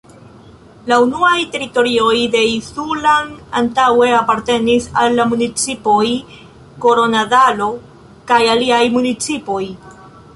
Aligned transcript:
La 0.91 0.95
nunaj 1.09 1.41
teritorioj 1.55 2.13
de 2.35 2.39
Isulan 2.51 3.29
antaŭe 3.61 4.07
apartenis 4.21 4.87
al 5.03 5.17
la 5.19 5.27
municipoj 5.33 6.01
Koronadalo 6.87 7.69
kaj 8.33 8.41
aliaj 8.55 8.81
municipoj. 8.97 9.61